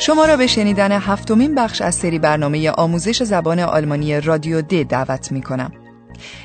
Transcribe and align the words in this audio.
شما 0.00 0.24
را 0.24 0.36
به 0.36 0.46
شنیدن 0.46 0.92
هفتمین 0.92 1.54
بخش 1.54 1.80
از 1.80 1.94
سری 1.94 2.18
برنامه 2.18 2.70
آموزش 2.70 3.22
زبان 3.22 3.60
آلمانی 3.60 4.20
رادیو 4.20 4.62
د 4.62 4.82
دعوت 4.82 5.32
می 5.32 5.42
کنم. 5.42 5.72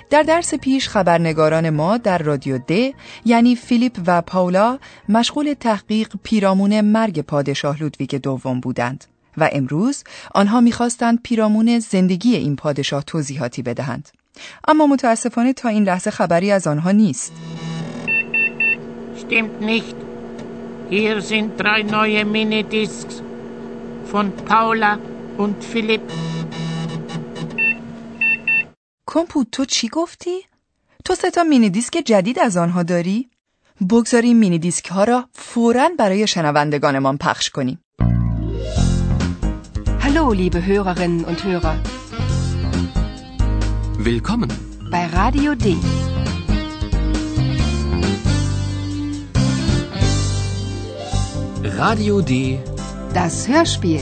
در 0.09 0.23
درس 0.23 0.53
پیش 0.53 0.89
خبرنگاران 0.89 1.69
ما 1.69 1.97
در 1.97 2.17
رادیو 2.17 2.57
د 2.57 2.93
یعنی 3.25 3.55
فیلیپ 3.55 3.99
و 4.07 4.21
پاولا 4.21 4.79
مشغول 5.09 5.53
تحقیق 5.59 6.13
پیرامون 6.23 6.81
مرگ 6.81 7.21
پادشاه 7.21 7.81
لودویگ 7.81 8.15
دوم 8.15 8.59
بودند 8.59 9.05
و 9.37 9.49
امروز 9.53 10.03
آنها 10.35 10.61
می‌خواستند 10.61 11.19
پیرامون 11.23 11.79
زندگی 11.79 12.35
این 12.35 12.55
پادشاه 12.55 13.03
توضیحاتی 13.03 13.61
بدهند. 13.61 14.09
اما 14.67 14.87
متاسفانه 14.87 15.53
تا 15.53 15.69
این 15.69 15.83
لحظه 15.83 16.11
خبری 16.11 16.51
از 16.51 16.67
آنها 16.67 16.91
نیست. 16.91 17.33
Stimmt 19.19 19.61
nicht. 19.61 19.95
Hier 20.89 21.21
sind 21.21 21.49
drei 21.61 21.81
neue 21.83 22.23
Minidiscs 22.25 23.15
von 24.11 24.25
Paula 24.49 24.91
und 25.37 25.57
Philipp. 25.71 26.01
کمپوت 29.05 29.47
تو 29.51 29.65
چی 29.65 29.89
گفتی؟ 29.89 30.41
تو 31.05 31.15
سه 31.15 31.31
تا 31.31 31.43
مینی 31.43 31.69
دیسک 31.69 31.93
جدید 32.05 32.39
از 32.39 32.57
آنها 32.57 32.83
داری؟ 32.83 33.29
بگذاریم 33.89 34.37
مینی 34.37 34.59
دیسک 34.59 34.87
ها 34.87 35.03
را 35.03 35.29
فوراً 35.33 35.89
برای 35.97 36.27
شنوندگانمان 36.27 37.17
پخش 37.17 37.49
کنیم. 37.49 37.79
Hallo, 40.03 40.33
liebe 40.33 40.59
Hörerinnen 40.67 41.25
und 41.25 41.39
Hörer. 41.43 41.75
Willkommen. 44.09 44.51
Bei 44.91 45.05
Radio 45.19 45.55
D. 45.55 45.65
Radio 51.81 52.21
D. 52.21 52.72
Das 53.15 53.47
Hörspiel. 53.49 54.01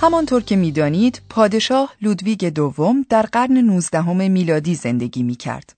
همانطور 0.00 0.42
که 0.42 0.56
می‌دانید 0.56 1.22
پادشاه 1.28 1.92
لودویگ 2.02 2.44
دوم 2.44 3.06
در 3.08 3.22
قرن 3.22 3.56
19 3.56 4.28
میلادی 4.28 4.74
زندگی 4.74 5.22
می 5.22 5.34
کرد. 5.34 5.76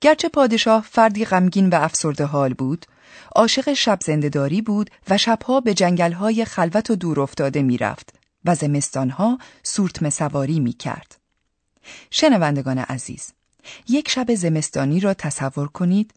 گرچه 0.00 0.28
پادشاه 0.28 0.86
فردی 0.90 1.24
غمگین 1.24 1.68
و 1.68 1.74
افسرده 1.74 2.24
حال 2.24 2.54
بود، 2.54 2.86
عاشق 3.36 3.72
شب 3.72 3.98
زندهداری 4.04 4.62
بود 4.62 4.90
و 5.08 5.18
شبها 5.18 5.60
به 5.60 5.74
جنگلهای 5.74 6.44
خلوت 6.44 6.90
و 6.90 6.96
دور 6.96 7.20
افتاده 7.20 7.62
می 7.62 7.78
رفت 7.78 8.14
و 8.44 8.54
زمستانها 8.54 9.38
سورتم 9.62 10.10
سواری 10.10 10.60
می 10.60 10.72
کرد. 10.72 11.16
شنوندگان 12.10 12.78
عزیز، 12.78 13.32
یک 13.88 14.08
شب 14.08 14.34
زمستانی 14.34 15.00
را 15.00 15.14
تصور 15.14 15.68
کنید 15.68 16.14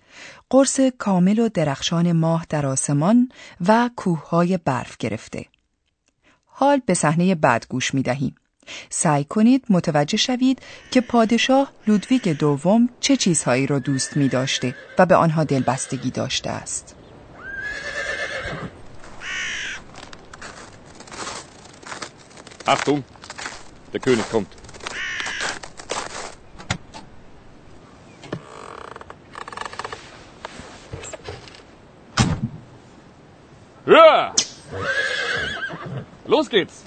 قرص 0.49 0.79
کامل 0.79 1.39
و 1.39 1.49
درخشان 1.49 2.11
ماه 2.11 2.45
در 2.49 2.65
آسمان 2.65 3.31
و 3.67 3.89
کوههای 3.95 4.57
برف 4.57 4.97
گرفته. 4.97 5.45
حال 6.45 6.81
به 6.85 6.93
صحنه 6.93 7.35
بعد 7.35 7.65
گوش 7.69 7.93
می 7.93 8.01
دهیم. 8.01 8.35
سعی 8.89 9.23
کنید 9.23 9.65
متوجه 9.69 10.17
شوید 10.17 10.61
که 10.91 11.01
پادشاه 11.01 11.71
لودویگ 11.87 12.29
دوم 12.29 12.89
چه 12.99 13.17
چیزهایی 13.17 13.67
را 13.67 13.79
دوست 13.79 14.17
می 14.17 14.29
داشته 14.29 14.75
و 14.97 15.05
به 15.05 15.15
آنها 15.15 15.43
دلبستگی 15.43 16.11
داشته 16.11 16.49
است. 16.49 16.95
Achtung, 22.69 23.03
der 23.93 23.99
König 23.99 24.29
kommt. 24.31 24.58
Ja! 33.89 34.33
Los 36.27 36.47
geht's! 36.47 36.83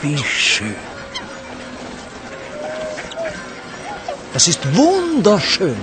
Wie 0.00 0.18
schön. 0.18 0.76
Das 4.32 4.46
ist 4.46 4.60
wunderschön. 4.76 5.76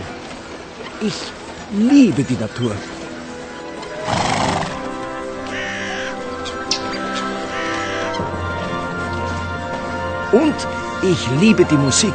Ich 1.02 1.41
liebe 1.72 2.24
die 2.24 2.36
Natur. 2.36 2.76
Und 10.34 10.56
ich 11.02 11.28
liebe 11.40 11.64
die 11.66 11.78
Musik. 11.78 12.14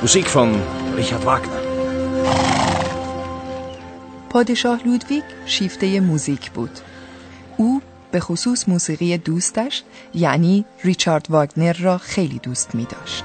Musik 0.00 0.26
von 0.26 0.54
Richard 0.96 1.24
Wagner. 1.26 1.60
پادشاه 4.30 4.80
لودویگ 4.86 5.22
شیفته 5.46 6.00
موزیک 6.00 6.50
بود. 6.50 6.78
او 7.56 7.82
به 8.10 8.20
خصوص 8.20 8.68
موسیقی 8.68 9.18
دوستش 9.18 9.82
یعنی 10.14 10.64
ریچارد 10.84 11.26
واگنر 11.30 11.72
را 11.72 11.98
خیلی 11.98 12.38
دوست 12.38 12.74
می 12.74 12.84
داشت. 12.84 13.24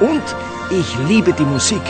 Und 0.00 0.26
ich 0.70 0.88
liebe 1.10 1.32
die 1.34 1.44
Musik. 1.44 1.82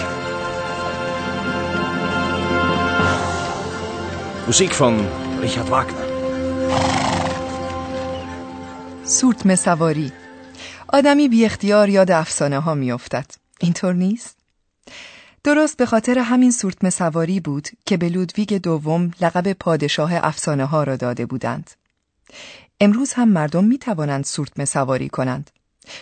Musik 4.47 4.75
von 4.75 4.95
Richard 5.41 5.71
Wagner. 5.71 6.07
سورتم 9.05 9.55
سواری 9.55 10.13
آدمی 10.89 11.29
بی 11.29 11.45
اختیار 11.45 11.89
یاد 11.89 12.11
افسانه 12.11 12.61
ها 12.61 12.75
می 12.75 12.93
افتد. 12.93 13.27
اینطور 13.61 13.95
نیست؟ 13.95 14.37
درست 15.45 15.77
به 15.77 15.87
خاطر 15.87 16.19
همین 16.19 16.51
سورتم 16.51 16.91
سواری 16.91 17.41
بود 17.41 17.69
که 17.87 17.97
به 17.97 18.09
لودویگ 18.09 18.55
دوم 18.55 19.11
لقب 19.21 19.53
پادشاه 19.53 20.11
افسانه 20.15 20.65
ها 20.65 20.85
را 20.85 20.97
داده 20.97 21.27
بودند. 21.27 21.71
امروز 22.81 23.13
هم 23.13 23.29
مردم 23.29 23.65
می 23.65 23.79
توانند 23.79 24.25
سورتم 24.25 24.65
سواری 24.65 25.09
کنند. 25.09 25.51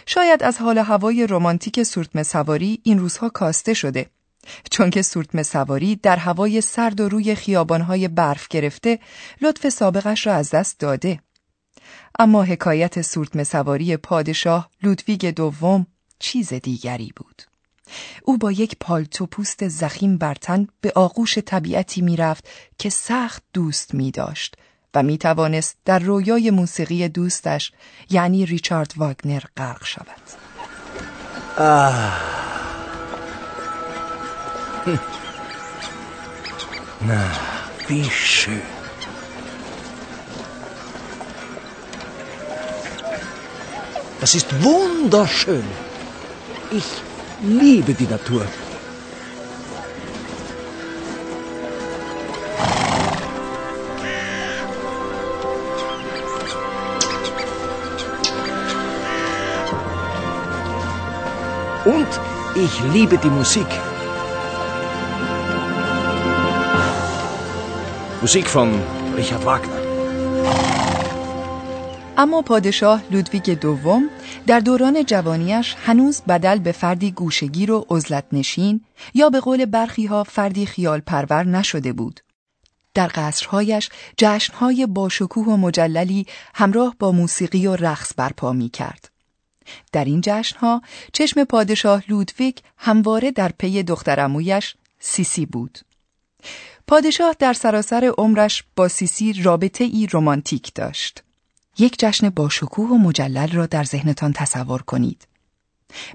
شاید 0.07 0.43
از 0.43 0.59
حال 0.59 0.79
هوای 0.79 1.27
رمانتیک 1.27 1.83
سورتم 1.83 2.23
سواری 2.23 2.81
این 2.83 2.99
روزها 2.99 3.29
کاسته 3.29 3.75
شده. 3.75 4.07
چون 4.71 4.91
که 4.91 5.03
سورتم 5.03 5.43
سواری 5.43 5.97
در 5.97 6.17
هوای 6.17 6.61
سرد 6.61 7.01
و 7.01 7.09
روی 7.09 7.35
خیابانهای 7.35 8.09
برف 8.09 8.49
گرفته 8.49 8.99
لطف 9.41 9.69
سابقش 9.69 10.27
را 10.27 10.35
از 10.35 10.51
دست 10.51 10.81
داده. 10.81 11.21
اما 12.19 12.43
حکایت 12.43 13.03
سورتم 13.03 13.45
سواری 13.45 13.97
پادشاه 13.97 14.71
لودویگ 14.83 15.27
دوم 15.27 15.87
چیز 16.19 16.53
دیگری 16.55 17.13
بود. 17.17 17.43
او 18.23 18.39
با 18.39 18.53
یک 18.53 18.77
پالتو 18.81 19.27
پوست 19.27 19.69
زخیم 19.69 20.19
بر 20.19 20.35
تن 20.35 20.67
به 20.81 20.93
آغوش 20.95 21.39
طبیعتی 21.39 22.01
می‌رفت 22.03 22.49
که 22.79 22.91
سخت 22.91 23.43
دوست 23.53 23.95
می 23.95 24.11
داشت 24.11 24.57
و 24.95 25.03
می 25.03 25.19
توانست 25.19 25.77
در 25.85 25.99
رویای 25.99 26.51
موسیقی 26.51 27.09
دوستش 27.09 27.73
یعنی 28.11 28.47
ریچارد 28.47 28.93
واگنر 28.97 29.43
غرق 29.57 29.85
شود. 29.85 30.23
Na, 37.11 37.25
wie 37.89 38.11
schön. 38.11 38.63
Das 44.21 44.35
ist 44.35 44.49
wunderschön. 44.63 45.67
Ich 46.71 46.89
liebe 47.43 47.95
die 47.95 48.07
Natur. 48.07 48.45
Und 61.97 62.13
ich 62.65 62.75
liebe 62.95 63.17
die 63.25 63.31
Musik. 63.41 63.71
Musik 68.21 68.47
von 68.55 68.69
Richard 69.17 69.45
Wagner. 69.47 69.79
اما 72.17 72.43
پادشاه 72.43 73.03
لودویگ 73.11 73.51
دوم 73.51 74.11
در 74.47 74.61
دوران 74.61 75.05
جوانیش 75.05 75.77
هنوز 75.85 76.23
بدل 76.29 76.59
به 76.59 76.73
فردی 76.73 77.11
گوشه‌گیر 77.11 77.73
و 77.73 77.87
عزلت 77.91 78.25
نشین 78.33 78.81
یا 79.15 79.31
به 79.31 79.41
قول 79.41 79.65
برخی 79.65 80.07
ها 80.07 80.25
فردی 80.25 80.67
خیال 80.67 81.01
پرور 81.01 81.45
نشده 81.45 81.93
بود. 81.93 82.21
در 82.95 83.11
قصرهایش 83.15 83.91
جشنهای 84.17 84.87
باشکوه 84.87 85.47
و 85.47 85.57
مجللی 85.57 86.27
همراه 86.55 86.95
با 86.99 87.13
موسیقی 87.13 87.67
و 87.67 87.77
رقص 87.77 88.13
برپا 88.17 88.53
می 88.53 88.69
کرد. 88.69 89.18
در 89.93 90.05
این 90.05 90.21
جشنها 90.25 90.83
چشم 91.13 91.45
پادشاه 91.45 92.03
لودویگ 92.09 92.57
همواره 92.77 93.31
در 93.31 93.53
پی 93.59 93.83
دخترعمویش 93.83 94.75
سیسی 94.99 95.47
بود. 95.47 95.79
پادشاه 96.87 97.37
در 97.39 97.53
سراسر 97.53 98.13
عمرش 98.19 98.65
با 98.77 98.89
سیسی 98.89 99.33
رابطه 99.33 99.85
ای 99.85 100.07
رومانتیک 100.07 100.75
داشت. 100.75 101.23
یک 101.79 101.97
جشن 101.99 102.31
باشکوه 102.31 102.89
و 102.91 102.95
مجلل 102.95 103.49
را 103.53 103.67
در 103.67 103.85
ذهنتان 103.85 104.33
تصور 104.33 104.83
کنید. 104.83 105.29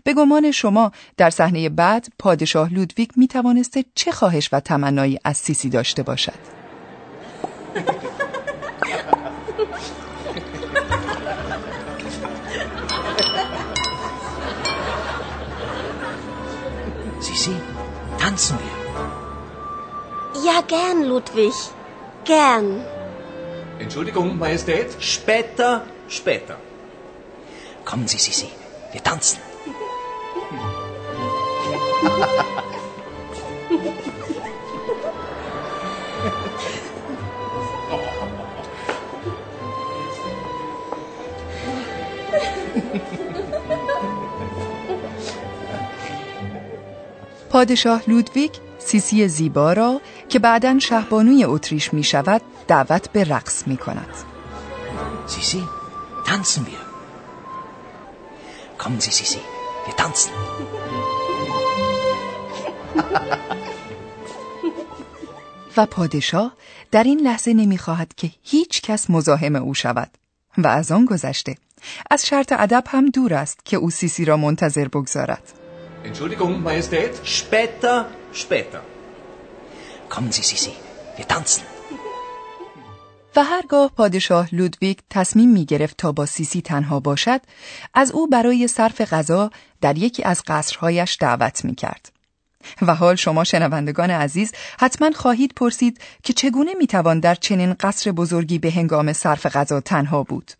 به 0.03 0.13
گمان 0.13 0.51
شما 0.51 0.91
در 1.17 1.29
صحنه 1.29 1.69
بعد 1.69 2.07
پادشاه 2.19 2.73
لودویگ 2.73 3.09
می 3.15 3.27
توانسته 3.27 3.85
چه 3.95 4.11
خواهش 4.11 4.49
و 4.51 4.59
تمنایی 4.59 5.19
از 5.23 5.37
سیسی 5.37 5.69
داشته 5.69 6.03
باشد؟ 6.03 6.39
tanzen 18.23 18.57
wir. 18.63 18.75
Ja, 20.47 20.57
gern, 20.61 21.03
Ludwig. 21.03 21.53
Gern. 22.23 22.85
Entschuldigung, 23.79 24.37
Majestät? 24.39 24.89
Später, 24.99 25.85
später. 26.07 26.55
Kommen 27.83 28.07
Sie, 28.07 28.17
Sisi, 28.17 28.49
wir 28.93 29.03
tanzen. 29.03 29.39
پادشاه 47.53 48.01
لودویگ 48.07 48.51
سیسی 48.79 49.27
زیبا 49.27 49.73
را 49.73 50.01
که 50.29 50.39
بعدا 50.39 50.79
شهبانوی 50.79 51.43
اتریش 51.43 51.93
می 51.93 52.03
شود 52.03 52.41
دعوت 52.67 53.11
به 53.11 53.23
رقص 53.23 53.67
می 53.67 53.77
کند. 53.77 54.13
Sisi, 55.27 55.61
tanzen 56.25 56.65
wir. 56.65 56.83
Kommen 58.77 58.99
Sie, 58.99 59.11
Sisi, 59.11 59.39
wir 59.85 59.95
tanzen. 60.01 60.31
و 65.77 65.85
پادشاه 65.85 66.53
در 66.91 67.03
این 67.03 67.19
لحظه 67.19 67.53
نمی‌خواهد 67.53 68.13
که 68.15 68.31
هیچ 68.43 68.81
کس 68.81 69.09
مزاحم 69.09 69.55
او 69.55 69.73
شود 69.73 70.09
و 70.57 70.67
از 70.67 70.91
آن 70.91 71.05
گذشته 71.05 71.55
از 72.11 72.25
شرط 72.25 72.53
ادب 72.57 72.83
هم 72.87 73.09
دور 73.09 73.33
است 73.33 73.65
که 73.65 73.77
او 73.77 73.89
سیسی 73.89 74.25
را 74.25 74.37
منتظر 74.37 74.87
بگذارد 74.87 75.62
Entschuldigung, 76.09 76.61
Majestät? 76.63 77.13
Später, 77.39 77.93
später. 78.33 78.81
Kommen 80.09 80.31
Sie, 80.31 80.43
Sisi, 80.43 80.73
wir 81.17 81.27
tanzen. 81.27 81.63
و 83.35 83.43
هرگاه 83.43 83.91
پادشاه 83.95 84.55
لودویگ 84.55 84.97
تصمیم 85.09 85.49
می 85.49 85.65
گرفت 85.65 85.97
تا 85.97 86.11
با 86.11 86.25
سیسی 86.25 86.61
تنها 86.61 86.99
باشد 86.99 87.41
از 87.93 88.11
او 88.11 88.27
برای 88.27 88.67
صرف 88.67 89.01
غذا 89.01 89.51
در 89.81 89.97
یکی 89.97 90.23
از 90.23 90.43
قصرهایش 90.47 91.17
دعوت 91.19 91.65
می 91.65 91.75
کرد. 91.75 92.11
و 92.81 92.95
حال 92.95 93.15
شما 93.15 93.43
شنوندگان 93.43 94.09
عزیز 94.09 94.51
حتما 94.79 95.11
خواهید 95.11 95.53
پرسید 95.55 95.99
که 96.23 96.33
چگونه 96.33 96.73
می 96.73 96.87
توان 96.87 97.19
در 97.19 97.35
چنین 97.35 97.73
قصر 97.73 98.11
بزرگی 98.11 98.59
به 98.59 98.71
هنگام 98.71 99.13
صرف 99.13 99.45
غذا 99.45 99.81
تنها 99.81 100.23
بود. 100.23 100.51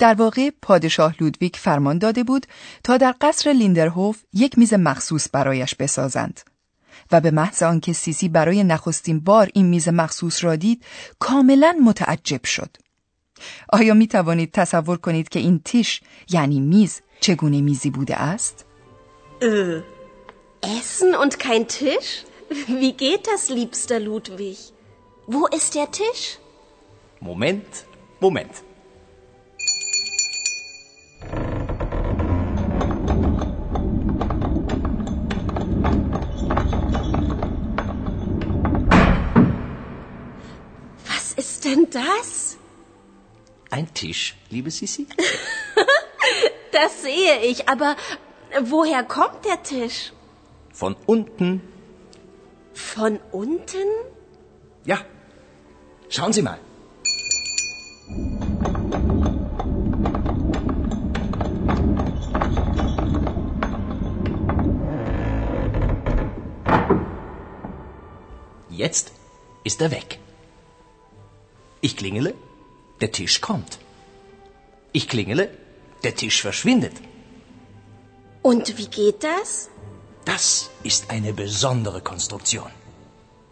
در 0.00 0.14
واقع 0.14 0.50
پادشاه 0.62 1.14
لودویگ 1.20 1.54
فرمان 1.54 1.98
داده 1.98 2.24
بود 2.24 2.46
تا 2.84 2.96
در 2.96 3.14
قصر 3.20 3.50
لیندرهوف 3.50 4.22
یک 4.32 4.58
میز 4.58 4.74
مخصوص 4.74 5.28
برایش 5.32 5.74
بسازند 5.74 6.40
و 7.12 7.20
به 7.20 7.30
محض 7.30 7.62
آنکه 7.62 7.92
سیسی 7.92 8.28
برای 8.28 8.64
نخستین 8.64 9.20
بار 9.20 9.50
این 9.54 9.66
میز 9.66 9.88
مخصوص 9.88 10.44
را 10.44 10.56
دید 10.56 10.84
کاملا 11.18 11.76
متعجب 11.84 12.44
شد 12.44 12.76
آیا 13.72 13.94
می 13.94 14.06
توانید 14.06 14.52
تصور 14.52 14.96
کنید 14.96 15.28
که 15.28 15.38
این 15.38 15.60
تیش 15.64 16.00
یعنی 16.30 16.60
میز 16.60 17.00
چگونه 17.20 17.60
میزی 17.60 17.90
بوده 17.90 18.16
است؟ 18.16 18.66
Essen 20.62 21.14
und 21.22 21.38
kein 21.38 21.64
Tisch? 21.68 22.10
Wie 22.80 22.92
geht 23.04 23.26
das, 23.32 23.42
liebster 23.48 23.98
Ludwig? 23.98 24.58
Wo 25.26 25.42
ist 25.58 25.74
der 25.74 25.88
Tisch? 25.90 26.24
Moment, 27.20 27.70
Moment. 28.20 28.54
Das? 41.90 42.56
Ein 43.70 43.92
Tisch, 43.94 44.36
liebe 44.50 44.70
Sisi? 44.70 45.06
Das 46.72 47.02
sehe 47.02 47.40
ich, 47.42 47.68
aber 47.68 47.96
woher 48.62 49.02
kommt 49.02 49.44
der 49.44 49.62
Tisch? 49.62 50.12
Von 50.72 50.96
unten. 51.06 51.60
Von 52.72 53.18
unten? 53.32 53.88
Ja. 54.84 54.98
Schauen 56.08 56.32
Sie 56.32 56.42
mal. 56.42 56.58
Jetzt 68.70 69.12
ist 69.64 69.80
er 69.82 69.90
weg. 69.90 70.20
Ich 71.86 71.96
klingele, 71.96 72.34
der 73.00 73.10
Tisch 73.18 73.40
kommt. 73.40 73.72
Ich 74.92 75.08
klingele, 75.12 75.44
der 76.04 76.14
Tisch 76.20 76.38
verschwindet. 76.42 76.96
Und 78.42 78.64
wie 78.78 78.90
geht 79.00 79.20
das? 79.32 79.70
Das 80.32 80.70
ist 80.90 81.02
eine 81.10 81.32
besondere 81.32 82.00
Konstruktion. 82.10 82.70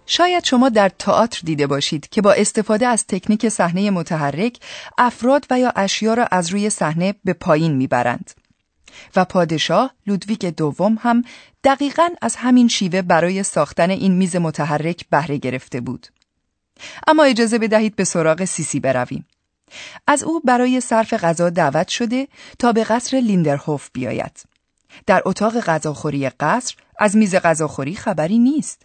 شاید 0.06 0.44
شما 0.44 0.68
در 0.68 0.88
تئاتر 0.88 1.40
دیده 1.44 1.66
باشید 1.66 2.08
که 2.08 2.22
با 2.22 2.32
استفاده 2.32 2.86
از 2.86 3.06
تکنیک 3.06 3.48
صحنه 3.48 3.90
متحرک 3.90 4.58
افراد 4.98 5.46
و 5.50 5.58
یا 5.58 5.72
اشیا 5.76 6.14
را 6.14 6.26
از 6.30 6.50
روی 6.50 6.70
صحنه 6.70 7.14
به 7.24 7.32
پایین 7.32 7.74
می‌برند 7.74 8.30
و 9.16 9.24
پادشاه 9.24 9.94
لودویگ 10.06 10.46
دوم 10.46 10.98
هم 11.00 11.24
دقیقا 11.64 12.08
از 12.22 12.36
همین 12.36 12.68
شیوه 12.68 13.02
برای 13.02 13.42
ساختن 13.42 13.90
این 13.90 14.14
میز 14.14 14.36
متحرک 14.36 15.08
بهره 15.10 15.36
گرفته 15.36 15.80
بود 15.80 16.06
اما 17.06 17.24
اجازه 17.24 17.58
بدهید 17.58 17.96
به 17.96 18.04
سراغ 18.04 18.44
سیسی 18.44 18.80
برویم 18.80 19.26
از 20.06 20.22
او 20.22 20.40
برای 20.40 20.80
صرف 20.80 21.14
غذا 21.14 21.50
دعوت 21.50 21.88
شده 21.88 22.28
تا 22.58 22.72
به 22.72 22.84
قصر 22.84 23.16
لیندرهوف 23.16 23.90
بیاید 23.92 24.42
در 25.06 25.22
اتاق 25.26 25.60
غذاخوری 25.60 26.28
قصر 26.28 26.74
از 26.98 27.16
میز 27.16 27.34
غذاخوری 27.34 27.94
خبری 27.94 28.38
نیست 28.38 28.82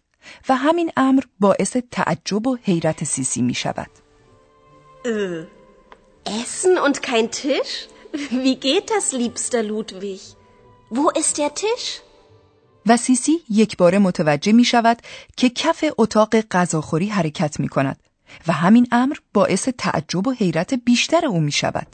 و 0.49 0.55
همین 0.55 0.91
امر 0.97 1.23
باعث 1.39 1.77
تعجب 1.91 2.47
و 2.47 2.57
حیرت 2.63 3.03
سیسی 3.03 3.41
می 3.41 3.53
شود. 3.53 3.89
Essen 6.25 6.77
und 6.77 7.01
kein 7.01 7.31
Tisch? 7.31 7.73
Wie 8.43 8.55
geht 8.55 8.89
das, 8.89 9.11
liebster 9.11 9.61
Ludwig? 9.63 10.21
Wo 10.89 11.09
ist 11.21 11.37
der 11.37 11.53
Tisch? 11.53 12.01
و 12.85 12.97
سیسی 12.97 13.39
یک 13.49 13.77
بار 13.77 13.97
متوجه 13.97 14.51
می 14.51 14.63
شود 14.63 15.01
که 15.37 15.49
کف 15.49 15.83
اتاق 15.97 16.41
غذاخوری 16.41 17.07
حرکت 17.07 17.59
می 17.59 17.69
کند 17.69 17.99
و 18.47 18.53
همین 18.53 18.87
امر 18.91 19.15
باعث 19.33 19.69
تعجب 19.77 20.27
و 20.27 20.31
حیرت 20.31 20.73
بیشتر 20.73 21.25
او 21.25 21.39
می 21.39 21.51
شود. 21.51 21.87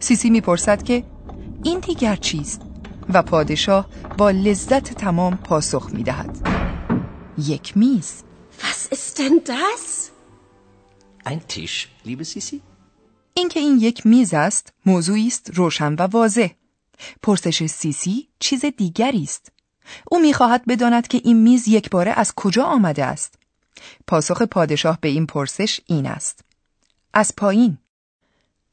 سیسی 0.00 0.30
می 0.30 0.40
پرسد 0.40 0.82
که 0.82 1.04
این 1.64 1.78
دیگر 1.78 2.16
چیست؟ 2.16 2.60
و 3.12 3.22
پادشاه 3.22 3.88
با 4.18 4.30
لذت 4.30 4.94
تمام 4.94 5.36
پاسخ 5.36 5.90
می 5.92 6.02
دهد. 6.02 6.48
یک 7.38 7.76
میز 7.76 8.22
Was 8.60 8.86
ist 8.96 9.18
denn 9.18 9.36
das? 9.44 10.12
Ein 11.24 11.40
Tisch, 11.48 11.88
liebe 12.04 12.24
Sisi? 12.24 12.60
اینکه 13.34 13.60
این 13.60 13.78
یک 13.80 14.06
میز 14.06 14.34
است 14.34 14.72
موضوعی 14.86 15.26
است 15.26 15.50
روشن 15.54 15.94
و 15.94 16.02
واضح 16.02 16.48
پرسش 17.22 17.66
سیسی 17.66 18.28
چیز 18.38 18.64
دیگری 18.64 19.22
است 19.22 19.52
او 20.10 20.18
می‌خواهد 20.18 20.64
بداند 20.68 21.08
که 21.08 21.20
این 21.24 21.42
میز 21.42 21.68
یک 21.68 21.90
باره 21.90 22.10
از 22.10 22.34
کجا 22.34 22.64
آمده 22.64 23.04
است 23.04 23.34
پاسخ 24.06 24.42
پادشاه 24.42 24.98
به 25.00 25.08
این 25.08 25.26
پرسش 25.26 25.80
این 25.86 26.06
است 26.06 26.44
از 27.12 27.32
پایین 27.36 27.78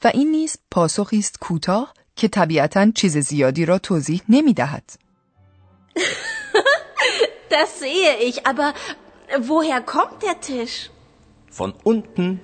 و 0.04 0.12
این 0.14 0.32
نیز 0.32 0.58
پاسخی 0.72 1.20
است 1.20 1.40
کوتاه 1.40 1.94
که 2.16 2.28
طبیعتا 2.28 2.92
چیز 2.92 3.18
زیادی 3.18 3.66
را 3.66 3.78
توضیح 3.78 4.22
نمی 4.30 4.54
دهد. 4.54 4.92
Das 7.50 7.80
sehe 7.80 8.12
ich, 8.30 8.46
aber 8.46 8.74
woher 9.52 9.82
kommt 9.82 10.22
der 10.22 10.42
Tisch? 10.42 10.90
Von 11.50 11.74
unten. 11.84 12.40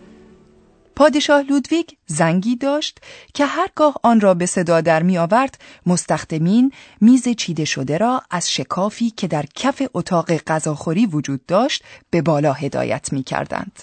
پادشاه 0.95 1.41
لودویگ 1.41 1.89
زنگی 2.05 2.55
داشت 2.55 3.00
که 3.33 3.45
هرگاه 3.45 3.95
آن 4.03 4.21
را 4.21 4.33
به 4.33 4.45
صدا 4.45 4.81
در 4.81 5.03
می 5.03 5.17
آورد 5.17 5.57
مستخدمین 5.85 6.71
میز 7.01 7.29
چیده 7.29 7.65
شده 7.65 7.97
را 7.97 8.21
از 8.31 8.51
شکافی 8.51 9.09
که 9.09 9.27
در 9.27 9.45
کف 9.55 9.81
اتاق 9.93 10.38
غذاخوری 10.38 11.05
وجود 11.05 11.45
داشت 11.45 11.83
به 12.09 12.21
بالا 12.21 12.53
هدایت 12.53 13.13
می 13.13 13.23
کردند. 13.23 13.79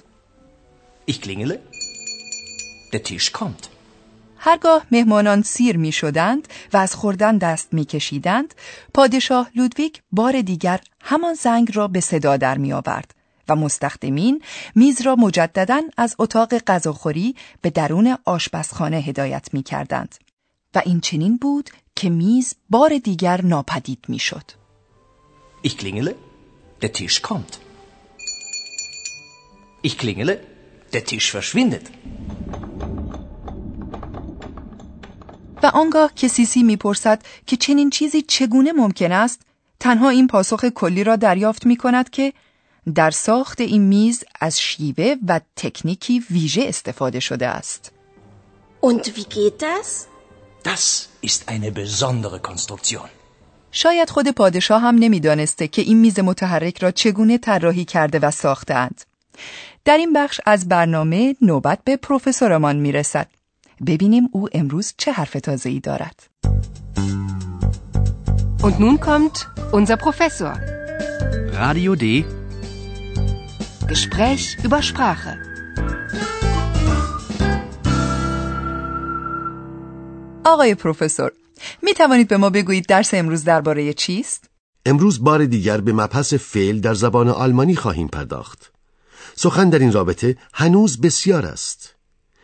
Ich 1.11 1.21
klingele. 1.21 1.57
Der 2.93 3.03
Tisch 3.03 3.33
kommt. 3.33 3.69
هرگاه 4.43 4.87
مهمانان 4.91 5.43
سیر 5.43 5.77
می 5.77 5.93
شدند 5.93 6.49
و 6.73 6.77
از 6.77 6.95
خوردن 6.95 7.39
دست 7.39 7.69
می 7.73 7.85
کشیدند، 7.85 8.55
پادشاه 8.95 9.51
لودویگ 9.55 9.97
بار 10.13 10.41
دیگر 10.43 10.81
همان 11.01 11.35
زنگ 11.35 11.77
را 11.77 11.89
به 11.89 12.01
صدا 12.01 12.37
در 12.37 12.59
می 12.59 12.73
آورد 12.73 13.15
و 13.51 13.57
مستخدمین 13.57 14.43
میز 14.75 15.01
را 15.01 15.17
مجددا 15.17 15.83
از 15.97 16.15
اتاق 16.19 16.59
غذاخوری 16.59 17.35
به 17.63 17.71
درون 17.71 18.19
آشپزخانه 18.25 18.97
هدایت 18.97 19.49
می 19.53 19.63
کردند 19.63 20.15
و 20.75 20.83
این 20.85 21.01
چنین 21.01 21.37
بود 21.37 21.71
که 21.97 22.11
میز 22.11 22.55
بار 22.71 22.99
دیگر 22.99 23.43
ناپدید 23.43 24.05
می 24.09 24.19
شد. 24.19 24.45
Ich 25.63 25.77
klingele. 25.79 26.15
Der 26.83 26.93
Tisch 26.99 27.19
kommt. 27.29 27.53
Ich 29.83 29.95
klingele. 30.01 30.35
Der 30.93 31.05
Tisch 31.05 31.31
verschwindet. 31.37 31.87
و 35.63 35.67
آنگاه 35.67 36.15
که 36.15 36.29
سیسی 36.29 36.63
می‌پرسد 36.63 37.23
که 37.47 37.57
چنین 37.57 37.91
چیزی 37.91 38.23
چگونه 38.23 38.73
ممکن 38.73 39.13
است 39.13 39.41
تنها 39.81 40.09
این 40.09 40.27
پاسخ 40.27 40.65
کلی 40.65 41.05
را 41.05 41.17
دریافت 41.17 41.67
می 41.67 41.77
کند 41.77 42.11
که 42.11 42.33
در 42.93 43.11
ساخت 43.11 43.61
این 43.61 43.83
میز 43.83 44.25
از 44.41 44.61
شیوه 44.61 45.15
و 45.29 45.41
تکنیکی 45.57 46.25
ویژه 46.31 46.63
استفاده 46.67 47.21
شده 47.21 47.47
است. 47.47 47.93
Und 48.83 49.05
wie 49.17 49.27
geht 49.37 49.59
das? 49.63 50.07
Das 50.65 51.09
ist 51.23 51.41
eine 51.49 51.71
besondere 51.71 52.39
Konstruktion. 52.49 53.09
شاید 53.73 54.11
خود 54.11 54.29
پادشاه 54.29 54.83
هم 54.83 54.95
نمی‌دانسته 54.95 55.69
که 55.69 55.83
این 55.83 55.99
میز 56.01 56.19
متحرک 56.19 56.83
را 56.83 56.91
چگونه 56.91 57.39
طراحی 57.39 57.85
کرده 57.85 58.19
و 58.19 58.31
ساختند. 58.31 59.05
در 59.85 59.97
این 59.97 60.13
بخش 60.13 60.41
از 60.47 60.69
برنامه 60.69 61.37
نوبت 61.43 61.79
به 61.85 61.97
پروفسورمان 61.97 62.77
می‌رسد. 62.77 63.29
ببینیم 63.87 64.29
او 64.33 64.49
امروز 64.53 64.95
چه 64.97 65.13
حرف 65.13 65.33
تازه‌ای 65.33 65.81
دارد. 65.81 66.23
Und 68.63 68.77
nun 68.79 68.97
kommt 69.09 69.37
unser 69.73 69.97
Professor. 69.97 70.55
Radio 71.55 71.93
D. 72.03 72.05
Gespräch 73.91 74.57
über 74.65 74.83
Sprache. 74.83 75.39
آقای 80.45 80.75
پروفسور، 80.75 81.33
می 81.83 81.95
توانید 81.95 82.29
به 82.29 82.37
ما 82.37 82.51
بگویید 82.51 82.87
درس 82.87 83.15
امروز 83.15 83.45
درباره 83.45 83.93
چیست؟ 83.93 84.51
امروز 84.87 85.25
بار 85.25 85.45
دیگر 85.45 85.81
به 85.81 85.93
مبحث 85.93 86.35
فعل 86.35 86.81
در 86.81 86.95
زبان 86.95 87.29
آلمانی 87.29 87.77
خواهیم 87.77 88.09
پرداخت. 88.09 88.73
سخن 89.37 89.71
در 89.71 89.79
این 89.79 89.93
رابطه 89.93 90.37
هنوز 90.55 91.01
بسیار 91.01 91.47
است. 91.47 91.95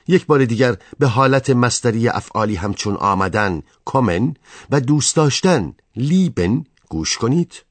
یک 0.08 0.26
بار 0.26 0.44
دیگر 0.44 0.76
به 0.98 1.06
حالت 1.06 1.50
مستری 1.50 2.08
افعالی 2.08 2.54
همچون 2.54 2.96
آمدن 2.96 3.62
کامن 3.84 4.34
و 4.70 4.80
دوست 4.80 5.16
داشتن 5.16 5.74
لیبن 5.96 6.64
گوش 6.88 7.18
کنید 7.18 7.62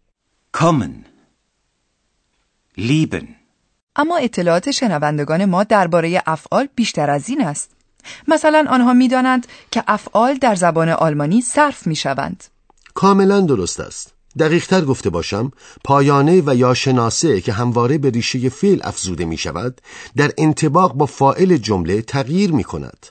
Kommen. 0.58 1.06
Lieben. 2.78 3.45
اما 3.96 4.18
اطلاعات 4.18 4.72
شنوندگان 4.72 5.46
ما 5.46 5.64
درباره 5.64 6.24
افعال 6.26 6.68
بیشتر 6.76 7.10
از 7.10 7.30
این 7.30 7.42
است. 7.42 7.70
مثلا 8.28 8.66
آنها 8.70 8.94
می‌دانند 8.94 9.48
که 9.72 9.84
افعال 9.88 10.36
در 10.38 10.56
زبان 10.56 10.90
آلمانی 10.90 11.42
صرف 11.42 11.88
می 11.88 11.96
شوند. 11.96 12.44
کاملا 12.94 13.42
درست 13.42 13.80
است 13.80 14.14
دقیقتر 14.40 14.82
گفته 14.82 15.10
باشم 15.10 15.52
پایانه 15.84 16.44
و 16.46 16.56
یا 16.56 16.74
شناسه 16.74 17.42
که 17.42 17.54
همواره 17.54 17.98
به 17.98 18.10
ریشه 18.10 18.50
فعل 18.50 18.80
افزوده 18.84 19.26
می 19.26 19.38
شود 19.38 19.82
در 20.16 20.32
انتباق 20.38 20.94
با 20.94 21.06
فائل 21.06 21.58
جمله 21.58 22.02
تغییر 22.02 22.52
می 22.52 22.64
کند 22.64 23.08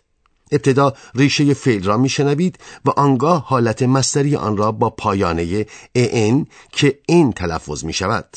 ابتدا 0.53 0.95
ریشه 1.15 1.55
فعل 1.55 1.83
را 1.83 1.97
می 1.97 2.09
شنوید 2.09 2.59
و 2.85 2.91
آنگاه 2.91 3.45
حالت 3.47 3.83
مستری 3.83 4.37
آن 4.37 4.57
را 4.57 4.73
با 4.73 4.91
پایانه 4.91 5.67
ان 5.95 6.47
که 6.73 6.99
این 7.07 7.33
تلفظ 7.33 7.85
می 7.85 7.93
شود 7.93 8.37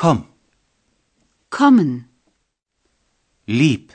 Komm. 0.00 0.35
Kommen. 1.58 1.92
Lieb. 3.48 3.86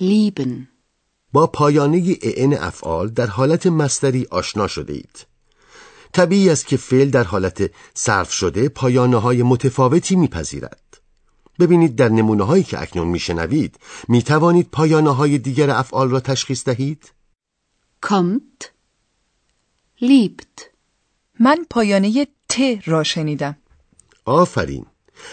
Lieben. 0.00 0.68
با 1.32 1.46
پایانه 1.46 2.16
ان 2.22 2.54
افعال 2.54 3.08
در 3.08 3.26
حالت 3.26 3.66
مستری 3.66 4.26
آشنا 4.30 4.66
شده 4.66 4.92
اید 4.92 5.26
طبیعی 6.12 6.50
است 6.50 6.66
که 6.66 6.76
فعل 6.76 7.10
در 7.10 7.24
حالت 7.24 7.70
صرف 7.94 8.32
شده 8.32 8.68
پایانه 8.68 9.16
های 9.16 9.42
متفاوتی 9.42 10.16
میپذیرد 10.16 11.00
ببینید 11.58 11.96
در 11.96 12.08
نمونه 12.08 12.44
هایی 12.44 12.64
که 12.64 12.82
اکنون 12.82 13.08
میشنوید 13.08 13.78
می 14.08 14.22
توانید 14.22 14.68
پایانه 14.70 15.10
های 15.10 15.38
دیگر 15.38 15.70
افعال 15.70 16.10
را 16.10 16.20
تشخیص 16.20 16.64
دهید 16.64 17.12
Kommt. 18.06 18.64
Liebt. 20.00 20.62
من 21.40 21.66
پایانه 21.70 22.26
ت 22.48 22.60
را 22.84 23.02
شنیدم. 23.02 23.56
آفرین 24.24 24.86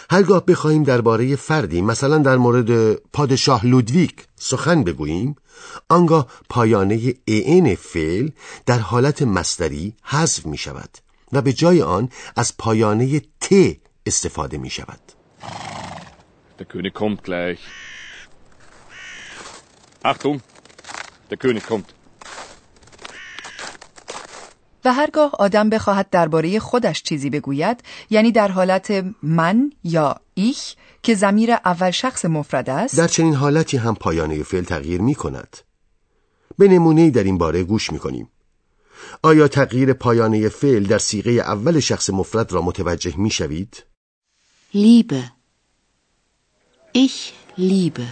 هرگاه 0.09 0.45
بخواهیم 0.45 0.83
درباره 0.83 1.35
فردی 1.35 1.81
مثلا 1.81 2.17
در 2.17 2.37
مورد 2.37 2.93
پادشاه 2.93 3.65
لودویک 3.65 4.15
سخن 4.35 4.83
بگوییم 4.83 5.35
آنگاه 5.89 6.27
پایانه 6.49 7.13
ان 7.27 7.75
فعل 7.75 8.29
در 8.65 8.79
حالت 8.79 9.21
مستری 9.21 9.93
حذف 10.03 10.45
می 10.45 10.57
شود 10.57 10.89
و 11.31 11.41
به 11.41 11.53
جای 11.53 11.81
آن 11.81 12.09
از 12.35 12.57
پایانه 12.57 13.19
ت 13.19 13.53
استفاده 14.05 14.57
می 14.57 14.69
شود 14.69 14.99
Der 16.59 16.65
König 16.65 16.93
kommt 16.93 17.23
gleich. 17.23 17.59
Achtung, 20.03 20.41
der 21.29 21.37
König. 21.37 21.63
و 24.85 24.93
هرگاه 24.93 25.31
آدم 25.39 25.69
بخواهد 25.69 26.09
درباره 26.09 26.59
خودش 26.59 27.03
چیزی 27.03 27.29
بگوید 27.29 27.83
یعنی 28.09 28.31
در 28.31 28.47
حالت 28.47 29.05
من 29.23 29.71
یا 29.83 30.15
ایش 30.33 30.75
که 31.03 31.15
زمیر 31.15 31.51
اول 31.51 31.91
شخص 31.91 32.25
مفرد 32.25 32.69
است 32.69 32.97
در 32.97 33.07
چنین 33.07 33.33
حالتی 33.33 33.77
هم 33.77 33.95
پایانه 33.95 34.43
فعل 34.43 34.63
تغییر 34.63 35.01
می 35.01 35.15
کند 35.15 35.57
به 36.57 36.67
نمونه 36.67 37.09
در 37.09 37.23
این 37.23 37.37
باره 37.37 37.63
گوش 37.63 37.91
می 37.91 37.99
کنیم 37.99 38.29
آیا 39.23 39.47
تغییر 39.47 39.93
پایانه 39.93 40.49
فعل 40.49 40.83
در 40.83 40.97
سیغه 40.97 41.31
اول 41.31 41.79
شخص 41.79 42.09
مفرد 42.09 42.51
را 42.51 42.61
متوجه 42.61 43.17
می 43.17 43.29
شوید؟ 43.29 43.83
Liebe. 44.73 45.21
Ich 46.93 47.33
liebe. 47.57 48.07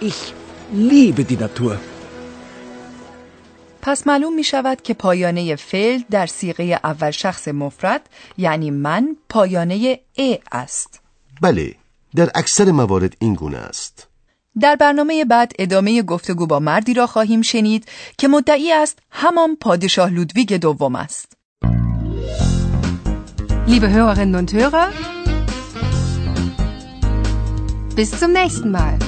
Ich 0.00 0.34
liebe 0.72 1.24
die 1.24 1.36
Natur. 1.36 1.78
پس 3.82 4.06
معلوم 4.06 4.34
می 4.34 4.44
شود 4.44 4.82
که 4.82 4.94
پایانه 4.94 5.56
فعل 5.56 6.02
در 6.10 6.26
سیغه 6.26 6.80
اول 6.84 7.10
شخص 7.10 7.48
مفرد 7.48 8.08
یعنی 8.38 8.70
من 8.70 9.16
پایانه 9.28 10.00
ا 10.18 10.34
است. 10.52 11.00
بله 11.42 11.74
در 12.16 12.30
اکثر 12.34 12.70
موارد 12.70 13.16
این 13.18 13.34
گونه 13.34 13.58
است. 13.58 14.08
در 14.60 14.76
برنامه 14.76 15.24
بعد 15.24 15.52
ادامه 15.58 16.02
گفتگو 16.02 16.46
با 16.46 16.58
مردی 16.58 16.94
را 16.94 17.06
خواهیم 17.06 17.42
شنید 17.42 17.88
که 18.18 18.28
مدعی 18.28 18.72
است 18.72 18.98
همان 19.10 19.56
پادشاه 19.56 20.10
لودویگ 20.10 20.54
دوم 20.54 20.96
است. 20.96 21.32
Liebe 23.68 23.90
Hörerinnen 23.90 24.36
und 24.36 24.50
Hörer, 24.54 24.88
bis 27.96 28.10
zum 28.20 28.32
nächsten 28.32 28.70
Mal. 28.70 29.07